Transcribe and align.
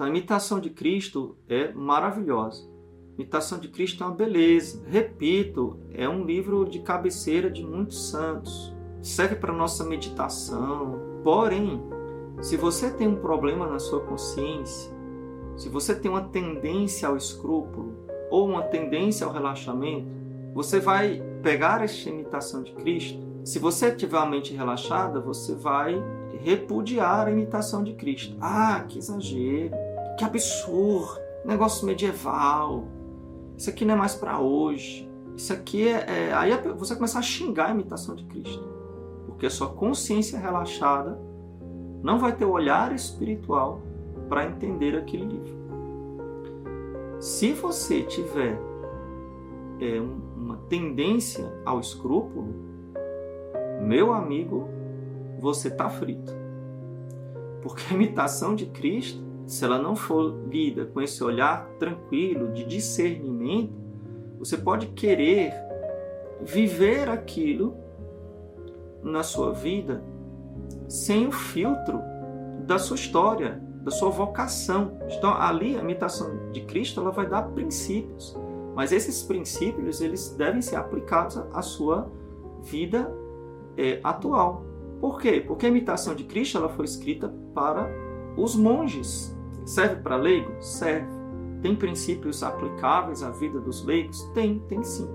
Então, 0.00 0.06
a 0.06 0.10
imitação 0.16 0.58
de 0.58 0.70
Cristo 0.70 1.36
é 1.46 1.74
maravilhosa. 1.74 2.66
A 3.10 3.20
imitação 3.20 3.58
de 3.58 3.68
Cristo 3.68 4.02
é 4.02 4.06
uma 4.06 4.14
beleza. 4.14 4.82
Repito, 4.86 5.78
é 5.92 6.08
um 6.08 6.24
livro 6.24 6.64
de 6.64 6.78
cabeceira 6.78 7.50
de 7.50 7.62
muitos 7.62 8.08
santos. 8.08 8.74
Serve 9.02 9.36
para 9.36 9.52
nossa 9.52 9.84
meditação. 9.84 10.98
Porém, 11.22 11.82
se 12.40 12.56
você 12.56 12.90
tem 12.90 13.08
um 13.08 13.16
problema 13.16 13.66
na 13.66 13.78
sua 13.78 14.00
consciência, 14.00 14.90
se 15.54 15.68
você 15.68 15.94
tem 15.94 16.10
uma 16.10 16.28
tendência 16.28 17.06
ao 17.06 17.14
escrúpulo 17.18 17.94
ou 18.30 18.48
uma 18.48 18.62
tendência 18.62 19.26
ao 19.26 19.32
relaxamento, 19.34 20.08
você 20.54 20.80
vai 20.80 21.22
pegar 21.42 21.84
esta 21.84 22.08
imitação 22.08 22.62
de 22.62 22.72
Cristo. 22.72 23.20
Se 23.44 23.58
você 23.58 23.94
tiver 23.94 24.16
a 24.16 24.24
mente 24.24 24.54
relaxada, 24.54 25.20
você 25.20 25.54
vai 25.54 26.02
repudiar 26.42 27.26
a 27.26 27.30
imitação 27.30 27.84
de 27.84 27.92
Cristo. 27.92 28.34
Ah, 28.40 28.82
que 28.88 28.98
exagero, 28.98 29.74
que 30.20 30.24
absurdo, 30.24 31.18
negócio 31.46 31.86
medieval. 31.86 32.84
Isso 33.56 33.70
aqui 33.70 33.86
não 33.86 33.94
é 33.94 33.96
mais 33.96 34.14
para 34.14 34.38
hoje. 34.38 35.10
Isso 35.34 35.52
aqui 35.52 35.88
é, 35.88 36.28
é, 36.28 36.32
aí 36.34 36.52
você 36.76 36.94
começa 36.94 37.18
a 37.18 37.22
xingar 37.22 37.68
a 37.68 37.70
imitação 37.70 38.14
de 38.14 38.24
Cristo, 38.24 38.62
porque 39.26 39.46
a 39.46 39.50
sua 39.50 39.70
consciência 39.70 40.38
relaxada 40.38 41.18
não 42.02 42.18
vai 42.18 42.36
ter 42.36 42.44
o 42.44 42.50
olhar 42.50 42.94
espiritual 42.94 43.80
para 44.28 44.44
entender 44.44 44.94
aquele 44.94 45.24
livro. 45.24 45.58
Se 47.18 47.52
você 47.52 48.02
tiver 48.02 48.60
é, 49.80 50.00
uma 50.36 50.58
tendência 50.68 51.50
ao 51.64 51.80
escrúpulo, 51.80 52.54
meu 53.82 54.12
amigo, 54.12 54.68
você 55.38 55.68
está 55.68 55.88
frito. 55.88 56.32
Porque 57.62 57.82
a 57.90 57.94
imitação 57.94 58.54
de 58.54 58.66
Cristo, 58.66 59.29
se 59.50 59.64
ela 59.64 59.78
não 59.78 59.96
for 59.96 60.32
lida 60.48 60.86
com 60.86 61.00
esse 61.00 61.24
olhar 61.24 61.66
tranquilo, 61.76 62.52
de 62.52 62.64
discernimento, 62.64 63.74
você 64.38 64.56
pode 64.56 64.86
querer 64.86 65.52
viver 66.40 67.08
aquilo 67.08 67.76
na 69.02 69.24
sua 69.24 69.52
vida 69.52 70.04
sem 70.88 71.26
o 71.26 71.32
filtro 71.32 72.00
da 72.64 72.78
sua 72.78 72.94
história, 72.94 73.60
da 73.82 73.90
sua 73.90 74.08
vocação. 74.08 74.96
Então, 75.10 75.34
ali 75.34 75.76
a 75.76 75.80
imitação 75.80 76.50
de 76.52 76.60
Cristo 76.60 77.00
ela 77.00 77.10
vai 77.10 77.28
dar 77.28 77.42
princípios, 77.48 78.38
mas 78.76 78.92
esses 78.92 79.20
princípios 79.20 80.00
eles 80.00 80.30
devem 80.36 80.62
ser 80.62 80.76
aplicados 80.76 81.36
à 81.52 81.60
sua 81.60 82.08
vida 82.62 83.12
é, 83.76 83.98
atual. 84.04 84.64
Por 85.00 85.20
quê? 85.20 85.42
Porque 85.44 85.66
a 85.66 85.68
imitação 85.68 86.14
de 86.14 86.22
Cristo 86.22 86.56
ela 86.56 86.68
foi 86.68 86.84
escrita 86.84 87.34
para 87.52 87.90
os 88.36 88.54
monges. 88.54 89.39
Serve 89.70 90.02
para 90.02 90.16
leigo? 90.16 90.50
Serve. 90.60 91.06
Tem 91.62 91.76
princípios 91.76 92.42
aplicáveis 92.42 93.22
à 93.22 93.30
vida 93.30 93.60
dos 93.60 93.84
leigos? 93.84 94.20
Tem, 94.34 94.58
tem 94.66 94.82
sim. 94.82 95.08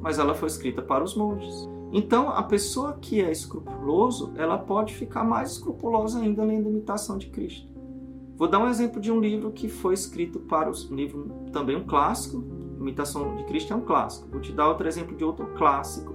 Mas 0.00 0.18
ela 0.18 0.34
foi 0.34 0.48
escrita 0.48 0.82
para 0.82 1.04
os 1.04 1.14
monges. 1.14 1.68
Então, 1.92 2.28
a 2.28 2.42
pessoa 2.42 2.94
que 3.00 3.22
é 3.22 3.30
escrupuloso, 3.30 4.32
ela 4.34 4.58
pode 4.58 4.92
ficar 4.92 5.22
mais 5.22 5.52
escrupulosa 5.52 6.18
ainda 6.18 6.44
da 6.44 6.52
imitação 6.52 7.16
de 7.16 7.28
Cristo. 7.28 7.68
Vou 8.34 8.48
dar 8.48 8.58
um 8.58 8.68
exemplo 8.68 9.00
de 9.00 9.12
um 9.12 9.20
livro 9.20 9.52
que 9.52 9.68
foi 9.68 9.94
escrito 9.94 10.40
para 10.40 10.68
os 10.68 10.90
um 10.90 10.96
livro 10.96 11.30
também 11.52 11.76
um 11.76 11.86
clássico, 11.86 12.44
Imitação 12.80 13.36
de 13.36 13.44
Cristo 13.44 13.72
é 13.72 13.76
um 13.76 13.82
clássico. 13.82 14.28
Vou 14.28 14.40
te 14.40 14.50
dar 14.50 14.66
outro 14.66 14.88
exemplo 14.88 15.16
de 15.16 15.22
outro 15.22 15.46
clássico 15.54 16.12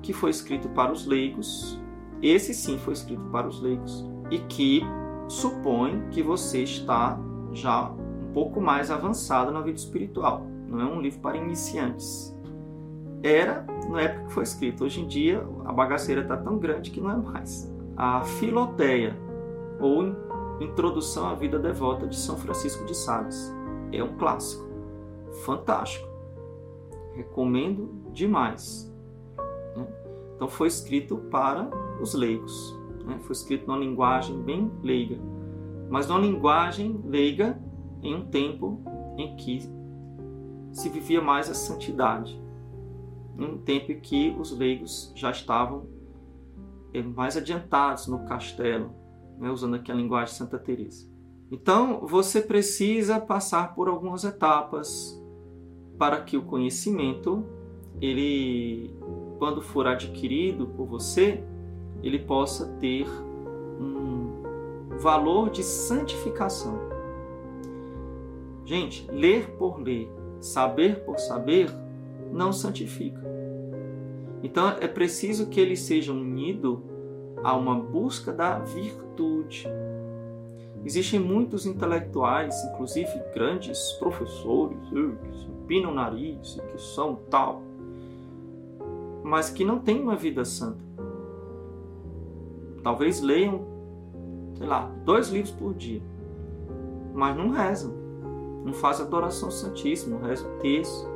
que 0.00 0.12
foi 0.12 0.30
escrito 0.30 0.68
para 0.68 0.92
os 0.92 1.06
leigos. 1.06 1.76
Esse 2.22 2.54
sim 2.54 2.78
foi 2.78 2.92
escrito 2.92 3.24
para 3.32 3.48
os 3.48 3.60
leigos 3.60 4.06
e 4.30 4.38
que 4.38 4.80
supõe 5.28 6.08
que 6.10 6.22
você 6.22 6.62
está 6.62 7.18
já 7.52 7.90
um 7.90 8.32
pouco 8.32 8.60
mais 8.60 8.90
avançado 8.90 9.52
na 9.52 9.60
vida 9.60 9.78
espiritual. 9.78 10.46
Não 10.68 10.80
é 10.80 10.84
um 10.84 11.00
livro 11.00 11.20
para 11.20 11.36
iniciantes 11.36 12.34
era 13.24 13.64
na 13.88 14.02
época 14.02 14.26
que 14.26 14.32
foi 14.34 14.42
escrito. 14.42 14.84
Hoje 14.84 15.00
em 15.00 15.06
dia 15.06 15.42
a 15.64 15.72
bagaceira 15.72 16.20
está 16.20 16.36
tão 16.36 16.58
grande 16.58 16.90
que 16.90 17.00
não 17.00 17.10
é 17.10 17.16
mais. 17.16 17.72
A 17.96 18.22
Filoteia, 18.22 19.16
ou 19.80 20.14
Introdução 20.60 21.26
à 21.26 21.34
Vida 21.34 21.58
Devota 21.58 22.06
de 22.06 22.16
São 22.16 22.36
Francisco 22.36 22.84
de 22.84 22.94
Sales, 22.94 23.52
é 23.90 24.04
um 24.04 24.16
clássico. 24.18 24.68
Fantástico. 25.44 26.06
Recomendo 27.14 27.88
demais. 28.12 28.92
Então 30.36 30.46
foi 30.46 30.68
escrito 30.68 31.16
para 31.30 31.70
os 32.00 32.12
leigos. 32.12 32.78
Né? 33.04 33.18
Foi 33.20 33.32
escrito 33.32 33.66
numa 33.66 33.78
linguagem 33.78 34.40
bem 34.42 34.70
leiga, 34.82 35.18
mas 35.90 36.08
numa 36.08 36.20
linguagem 36.20 37.00
leiga 37.04 37.58
em 38.02 38.14
um 38.14 38.26
tempo 38.26 38.80
em 39.16 39.36
que 39.36 39.60
se 40.72 40.88
vivia 40.88 41.20
mais 41.20 41.48
a 41.48 41.54
santidade 41.54 42.42
um 43.38 43.58
tempo 43.58 43.92
em 43.92 44.00
que 44.00 44.34
os 44.38 44.56
leigos 44.56 45.12
já 45.14 45.30
estavam 45.30 45.86
eh, 46.92 47.02
mais 47.02 47.36
adiantados 47.36 48.06
no 48.06 48.24
castelo, 48.26 48.94
né, 49.38 49.50
usando 49.50 49.74
aqui 49.74 49.90
a 49.90 49.94
linguagem 49.94 50.32
de 50.32 50.38
Santa 50.38 50.58
Teresa. 50.58 51.08
Então, 51.50 52.06
você 52.06 52.40
precisa 52.40 53.20
passar 53.20 53.74
por 53.74 53.88
algumas 53.88 54.24
etapas 54.24 55.20
para 55.98 56.20
que 56.20 56.36
o 56.36 56.42
conhecimento, 56.42 57.44
ele, 58.00 58.94
quando 59.38 59.60
for 59.60 59.86
adquirido 59.86 60.66
por 60.68 60.86
você, 60.86 61.44
ele 62.06 62.18
possa 62.18 62.66
ter 62.78 63.06
um 63.80 64.98
valor 64.98 65.50
de 65.50 65.62
santificação. 65.62 66.78
Gente, 68.64 69.10
ler 69.10 69.50
por 69.52 69.80
ler, 69.80 70.10
saber 70.40 71.04
por 71.04 71.18
saber, 71.18 71.70
não 72.30 72.52
santifica. 72.52 73.22
Então 74.42 74.68
é 74.68 74.86
preciso 74.86 75.46
que 75.46 75.58
ele 75.58 75.76
seja 75.76 76.12
unido 76.12 76.82
a 77.42 77.56
uma 77.56 77.74
busca 77.74 78.32
da 78.32 78.58
virtude. 78.58 79.66
Existem 80.84 81.18
muitos 81.18 81.64
intelectuais, 81.64 82.54
inclusive 82.72 83.10
grandes 83.34 83.92
professores, 83.92 84.76
que 84.90 84.98
empinam 85.50 85.92
o 85.92 85.94
nariz, 85.94 86.60
que 86.70 86.78
são 86.78 87.16
tal, 87.30 87.62
mas 89.22 89.48
que 89.48 89.64
não 89.64 89.78
têm 89.78 90.02
uma 90.02 90.14
vida 90.14 90.44
santa. 90.44 90.93
Talvez 92.84 93.22
leiam, 93.22 93.62
sei 94.58 94.66
lá, 94.66 94.90
dois 95.06 95.30
livros 95.30 95.50
por 95.52 95.72
dia, 95.72 96.02
mas 97.14 97.34
não 97.34 97.48
rezam, 97.48 97.94
não 98.62 98.74
fazem 98.74 99.06
adoração 99.06 99.50
santíssima, 99.50 100.18
não 100.18 100.26
rezam 100.26 100.58
texto, 100.58 101.08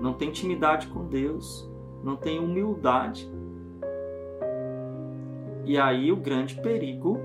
não 0.00 0.14
tem 0.14 0.28
intimidade 0.28 0.86
com 0.86 1.04
Deus, 1.04 1.68
não 2.04 2.14
tem 2.14 2.38
humildade. 2.38 3.28
E 5.64 5.76
aí 5.76 6.12
o 6.12 6.16
grande 6.16 6.54
perigo, 6.60 7.18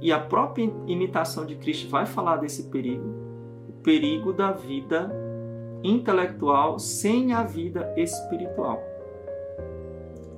e 0.00 0.12
a 0.12 0.18
própria 0.18 0.64
imitação 0.86 1.46
de 1.46 1.54
Cristo 1.54 1.88
vai 1.88 2.06
falar 2.06 2.38
desse 2.38 2.64
perigo, 2.64 3.08
o 3.68 3.72
perigo 3.84 4.32
da 4.32 4.50
vida 4.50 5.10
intelectual 5.82 6.78
sem 6.80 7.32
a 7.32 7.44
vida 7.44 7.94
espiritual. 7.96 8.82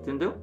Entendeu? 0.02 0.34